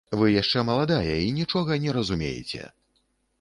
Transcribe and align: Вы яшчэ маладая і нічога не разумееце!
Вы 0.19 0.27
яшчэ 0.41 0.63
маладая 0.69 1.13
і 1.25 1.27
нічога 1.41 1.79
не 1.85 1.91
разумееце! 1.99 2.61